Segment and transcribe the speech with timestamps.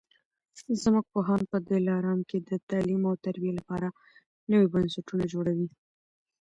[0.81, 3.87] زموږ پوهان په دلارام کي د تعلیم او تربیې لپاره
[4.51, 5.69] نوي بنسټونه جوړوي